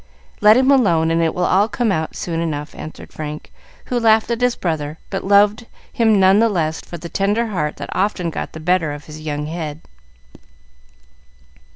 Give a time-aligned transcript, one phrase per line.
[0.41, 3.51] Let him alone, and it will all come out soon enough," answered Frank,
[3.85, 7.77] who laughed at his brother, but loved him none the less for the tender heart
[7.77, 9.81] that often got the better of his young head.